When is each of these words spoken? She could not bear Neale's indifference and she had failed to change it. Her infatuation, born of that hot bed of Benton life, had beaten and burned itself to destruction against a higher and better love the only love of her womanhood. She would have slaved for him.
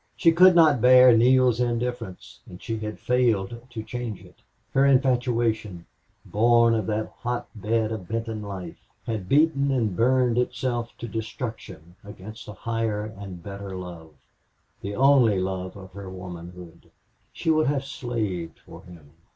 She 0.17 0.31
could 0.31 0.55
not 0.55 0.81
bear 0.81 1.15
Neale's 1.15 1.59
indifference 1.59 2.39
and 2.49 2.59
she 2.59 2.79
had 2.79 2.97
failed 2.97 3.61
to 3.69 3.83
change 3.83 4.23
it. 4.23 4.37
Her 4.73 4.83
infatuation, 4.83 5.85
born 6.25 6.73
of 6.73 6.87
that 6.87 7.11
hot 7.19 7.47
bed 7.53 7.91
of 7.91 8.07
Benton 8.07 8.41
life, 8.41 8.79
had 9.05 9.29
beaten 9.29 9.69
and 9.69 9.95
burned 9.95 10.39
itself 10.39 10.91
to 10.97 11.07
destruction 11.07 11.97
against 12.03 12.47
a 12.47 12.53
higher 12.53 13.05
and 13.15 13.43
better 13.43 13.75
love 13.77 14.15
the 14.81 14.95
only 14.95 15.37
love 15.39 15.75
of 15.77 15.91
her 15.91 16.09
womanhood. 16.09 16.89
She 17.31 17.51
would 17.51 17.67
have 17.67 17.85
slaved 17.85 18.57
for 18.57 18.81
him. 18.81 19.11